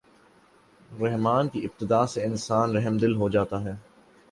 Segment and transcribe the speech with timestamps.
[1.01, 3.75] رحمٰن کی اتباع سے انسان رحمدل ہو جاتا ہے۔